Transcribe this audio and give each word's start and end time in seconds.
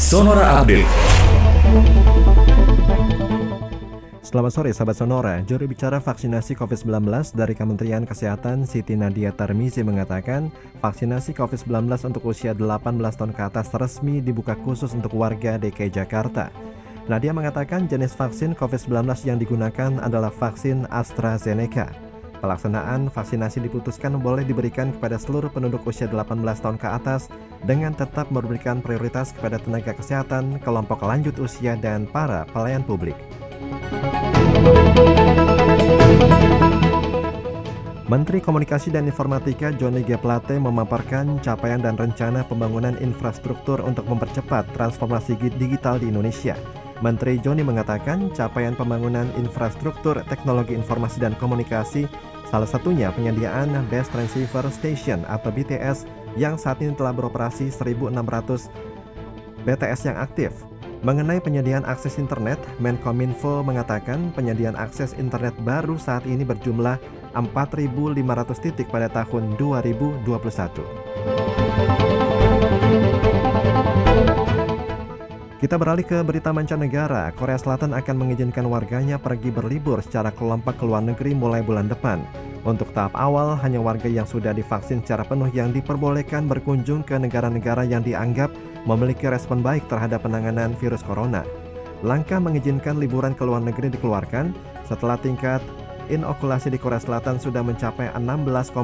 Sonora 0.00 0.64
Update. 0.64 0.88
Selamat 4.24 4.52
sore 4.56 4.72
sahabat 4.72 4.96
Sonora, 4.96 5.44
juru 5.44 5.68
bicara 5.68 6.00
vaksinasi 6.00 6.56
COVID-19 6.56 7.36
dari 7.36 7.52
Kementerian 7.52 8.08
Kesehatan 8.08 8.64
Siti 8.64 8.96
Nadia 8.96 9.28
Tarmizi 9.36 9.84
mengatakan 9.84 10.48
vaksinasi 10.80 11.36
COVID-19 11.36 12.16
untuk 12.16 12.32
usia 12.32 12.56
18 12.56 12.80
tahun 12.96 13.36
ke 13.36 13.42
atas 13.44 13.68
resmi 13.76 14.24
dibuka 14.24 14.56
khusus 14.64 14.96
untuk 14.96 15.12
warga 15.20 15.60
DKI 15.60 15.92
Jakarta. 15.92 16.48
Nadia 17.04 17.36
mengatakan 17.36 17.84
jenis 17.84 18.16
vaksin 18.16 18.56
COVID-19 18.56 19.04
yang 19.28 19.36
digunakan 19.36 20.00
adalah 20.00 20.32
vaksin 20.32 20.88
AstraZeneca. 20.88 21.92
Pelaksanaan 22.40 23.12
vaksinasi 23.12 23.60
diputuskan 23.68 24.16
boleh 24.16 24.48
diberikan 24.48 24.96
kepada 24.96 25.20
seluruh 25.20 25.52
penduduk 25.52 25.84
usia 25.84 26.08
18 26.08 26.40
tahun 26.40 26.80
ke 26.80 26.88
atas 26.88 27.28
dengan 27.64 27.92
tetap 27.92 28.32
memberikan 28.32 28.80
prioritas 28.80 29.32
kepada 29.36 29.60
tenaga 29.60 29.92
kesehatan, 29.92 30.60
kelompok 30.64 31.04
lanjut 31.04 31.36
usia, 31.40 31.76
dan 31.76 32.08
para 32.08 32.48
pelayan 32.50 32.84
publik. 32.84 33.16
Menteri 38.10 38.42
Komunikasi 38.42 38.90
dan 38.90 39.06
Informatika 39.06 39.70
Johnny 39.70 40.02
G. 40.02 40.18
Plate 40.18 40.58
memaparkan 40.58 41.38
capaian 41.46 41.78
dan 41.78 41.94
rencana 41.94 42.42
pembangunan 42.42 42.98
infrastruktur 42.98 43.78
untuk 43.86 44.02
mempercepat 44.10 44.66
transformasi 44.74 45.38
digital 45.38 46.02
di 46.02 46.10
Indonesia. 46.10 46.58
Menteri 47.06 47.38
Johnny 47.38 47.62
mengatakan 47.62 48.34
capaian 48.34 48.74
pembangunan 48.74 49.30
infrastruktur 49.38 50.20
teknologi 50.26 50.74
informasi 50.74 51.22
dan 51.22 51.38
komunikasi 51.38 52.10
salah 52.50 52.66
satunya 52.66 53.14
penyediaan 53.14 53.72
Best 53.86 54.10
Transceiver 54.10 54.66
Station 54.74 55.22
atau 55.30 55.54
BTS 55.54 56.04
yang 56.38 56.58
saat 56.58 56.78
ini 56.82 56.94
telah 56.94 57.14
beroperasi 57.14 57.72
1.600 57.72 58.70
BTS 59.64 60.00
yang 60.10 60.18
aktif. 60.18 60.52
Mengenai 61.00 61.40
penyediaan 61.40 61.88
akses 61.88 62.20
internet, 62.20 62.60
Menkominfo 62.76 63.64
mengatakan 63.64 64.36
penyediaan 64.36 64.76
akses 64.76 65.16
internet 65.16 65.56
baru 65.64 65.96
saat 65.96 66.28
ini 66.28 66.44
berjumlah 66.44 67.00
4.500 67.32 68.20
titik 68.60 68.92
pada 68.92 69.08
tahun 69.08 69.56
2021. 69.56 70.28
Kita 75.60 75.76
beralih 75.76 76.08
ke 76.08 76.24
berita 76.24 76.56
mancanegara. 76.56 77.28
Korea 77.36 77.60
Selatan 77.60 77.92
akan 77.92 78.16
mengizinkan 78.16 78.64
warganya 78.64 79.20
pergi 79.20 79.52
berlibur 79.52 80.00
secara 80.00 80.32
kelompok 80.32 80.80
ke 80.80 80.84
luar 80.88 81.04
negeri 81.04 81.36
mulai 81.36 81.60
bulan 81.60 81.84
depan. 81.84 82.24
Untuk 82.60 82.92
tahap 82.92 83.16
awal, 83.16 83.56
hanya 83.64 83.80
warga 83.80 84.04
yang 84.04 84.28
sudah 84.28 84.52
divaksin 84.52 85.00
secara 85.00 85.24
penuh 85.24 85.48
yang 85.56 85.72
diperbolehkan 85.72 86.44
berkunjung 86.44 87.00
ke 87.00 87.16
negara-negara 87.16 87.88
yang 87.88 88.04
dianggap 88.04 88.52
memiliki 88.84 89.32
respon 89.32 89.64
baik 89.64 89.88
terhadap 89.88 90.28
penanganan 90.28 90.76
virus 90.76 91.00
corona. 91.00 91.40
Langkah 92.04 92.36
mengizinkan 92.36 93.00
liburan 93.00 93.32
ke 93.32 93.44
luar 93.48 93.64
negeri 93.64 93.88
dikeluarkan 93.92 94.52
setelah 94.84 95.16
tingkat 95.16 95.64
inokulasi 96.12 96.68
di 96.68 96.76
Korea 96.76 97.00
Selatan 97.00 97.40
sudah 97.40 97.64
mencapai 97.64 98.12
16,5 98.12 98.76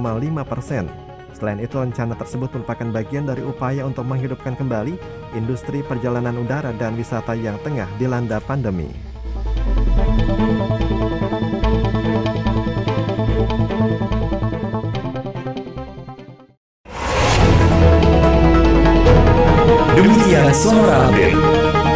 persen. 0.48 0.88
Selain 1.36 1.60
itu, 1.60 1.76
rencana 1.76 2.16
tersebut 2.16 2.48
merupakan 2.56 2.88
bagian 2.96 3.28
dari 3.28 3.44
upaya 3.44 3.84
untuk 3.84 4.08
menghidupkan 4.08 4.56
kembali 4.56 4.96
industri 5.36 5.84
perjalanan 5.84 6.32
udara 6.40 6.72
dan 6.80 6.96
wisata 6.96 7.36
yang 7.36 7.60
tengah 7.60 7.88
dilanda 8.00 8.40
pandemi. 8.40 8.88
Demikian 19.96 20.52
suara 20.52 21.08
Update. 21.08 21.95